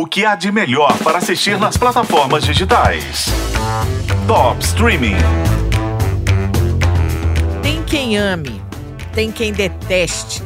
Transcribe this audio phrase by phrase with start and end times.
[0.00, 3.26] O que há de melhor para assistir nas plataformas digitais?
[4.26, 5.16] Top Streaming.
[7.62, 8.62] Tem quem ame,
[9.12, 10.42] tem quem deteste,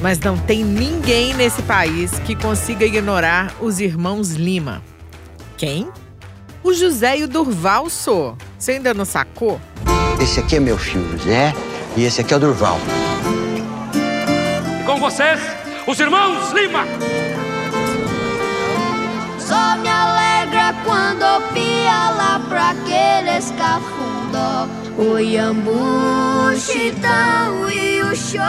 [0.00, 4.82] mas não tem ninguém nesse país que consiga ignorar os irmãos Lima.
[5.58, 5.86] Quem?
[6.62, 8.34] O José e o Durval Sô.
[8.58, 9.60] Você ainda não sacou?
[10.18, 11.52] Esse aqui é meu filho, José,
[11.94, 12.78] e esse aqui é o Durval.
[14.80, 15.40] E com vocês,
[15.86, 16.86] os irmãos Lima.
[23.44, 24.66] Escafundó
[24.96, 28.44] O Iambu, Chitão e o Chororó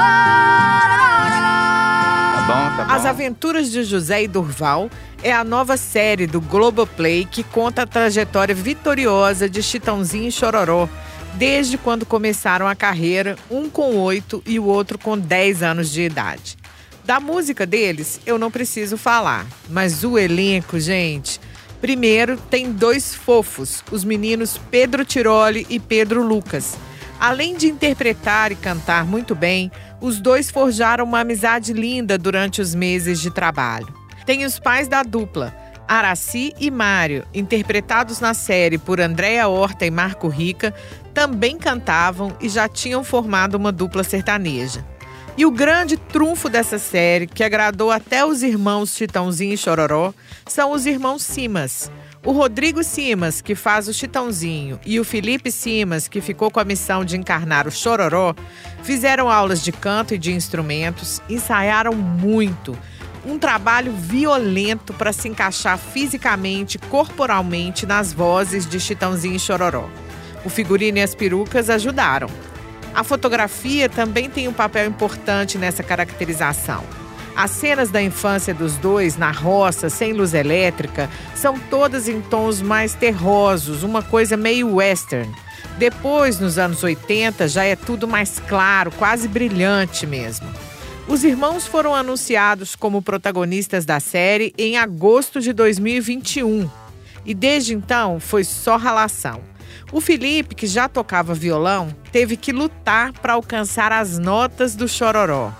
[2.35, 2.93] Tá bom, tá bom.
[2.93, 4.89] As Aventuras de José e Durval
[5.21, 10.87] é a nova série do Globoplay que conta a trajetória vitoriosa de Chitãozinho e Chororó,
[11.33, 16.03] desde quando começaram a carreira, um com oito e o outro com 10 anos de
[16.03, 16.55] idade.
[17.03, 21.39] Da música deles, eu não preciso falar, mas o elenco, gente.
[21.81, 26.77] Primeiro, tem dois fofos, os meninos Pedro Tiroli e Pedro Lucas.
[27.19, 32.75] Além de interpretar e cantar muito bem, os dois forjaram uma amizade linda durante os
[32.75, 33.87] meses de trabalho.
[34.25, 35.55] Tem os pais da dupla,
[35.87, 40.73] Araci e Mário, interpretados na série por Andréa Horta e Marco Rica,
[41.13, 44.83] também cantavam e já tinham formado uma dupla sertaneja.
[45.37, 50.13] E o grande trunfo dessa série, que agradou até os irmãos Chitãozinho e Chororó,
[50.47, 51.91] são os irmãos Simas.
[52.23, 56.63] O Rodrigo Simas, que faz o Chitãozinho, e o Felipe Simas, que ficou com a
[56.63, 58.33] missão de encarnar o Chororó,
[58.81, 62.77] fizeram aulas de canto e de instrumentos, ensaiaram muito.
[63.25, 69.89] Um trabalho violento para se encaixar fisicamente, corporalmente nas vozes de Chitãozinho e Chororó.
[70.45, 72.29] O figurino e as perucas ajudaram.
[72.95, 76.81] A fotografia também tem um papel importante nessa caracterização.
[77.35, 82.61] As cenas da infância dos dois na roça, sem luz elétrica, são todas em tons
[82.61, 85.29] mais terrosos, uma coisa meio western.
[85.77, 90.47] Depois, nos anos 80, já é tudo mais claro, quase brilhante mesmo.
[91.05, 96.69] Os irmãos foram anunciados como protagonistas da série em agosto de 2021.
[97.25, 99.41] E desde então foi só ralação.
[99.91, 105.51] O Felipe, que já tocava violão, teve que lutar para alcançar as notas do chororó.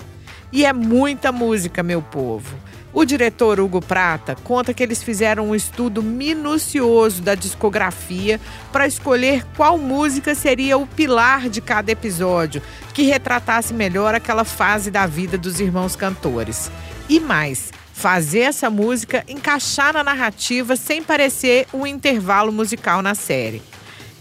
[0.52, 2.56] E é muita música, meu povo.
[2.96, 8.40] O diretor Hugo Prata conta que eles fizeram um estudo minucioso da discografia
[8.72, 12.62] para escolher qual música seria o pilar de cada episódio,
[12.94, 16.72] que retratasse melhor aquela fase da vida dos irmãos cantores.
[17.10, 23.62] E mais, fazer essa música encaixar na narrativa sem parecer um intervalo musical na série.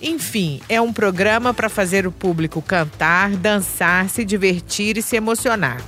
[0.00, 5.81] Enfim, é um programa para fazer o público cantar, dançar, se divertir e se emocionar.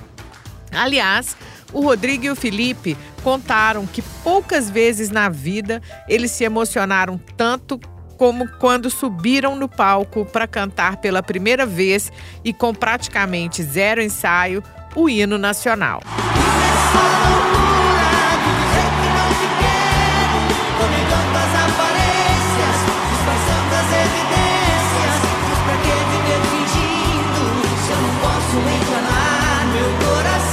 [0.73, 1.37] Aliás,
[1.73, 7.79] o Rodrigo e o Felipe contaram que poucas vezes na vida eles se emocionaram tanto
[8.17, 12.11] como quando subiram no palco para cantar pela primeira vez
[12.45, 14.63] e com praticamente zero ensaio
[14.95, 16.01] o hino nacional.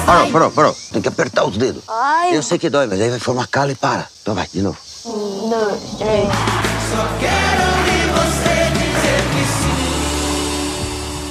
[0.05, 0.77] Parou, parou, parou.
[0.91, 1.83] Tem que apertar os dedos.
[1.87, 2.35] Ai.
[2.35, 4.07] Eu sei que dói, mas aí vai formar calo e para.
[4.21, 4.77] Então vai, de novo.
[5.05, 6.29] Um, dois, três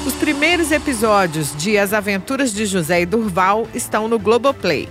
[0.07, 4.89] Os primeiros episódios de As Aventuras de José e Durval estão no Globoplay.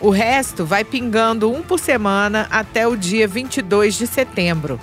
[0.00, 4.78] O resto vai pingando um por semana até o dia 22 de setembro.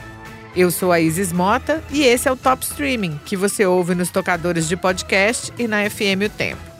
[0.55, 4.09] Eu sou a Isis Mota e esse é o Top Streaming, que você ouve nos
[4.09, 6.70] tocadores de podcast e na FM O Tempo.